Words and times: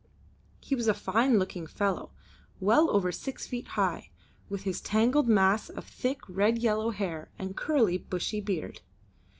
He 0.59 0.73
was 0.73 0.87
a 0.87 0.95
fine 0.95 1.37
looking 1.37 1.67
fellow, 1.67 2.09
well 2.59 2.89
over 2.89 3.11
six 3.11 3.45
feet 3.45 3.67
high, 3.77 4.09
with 4.49 4.65
a 4.65 4.73
tangled 4.73 5.27
mass 5.27 5.69
of 5.69 5.85
thick 5.85 6.21
red 6.27 6.57
yellow 6.57 6.89
hair 6.89 7.29
and 7.37 7.55
curly, 7.55 7.99
bushy 7.99 8.41
beard. 8.41 8.81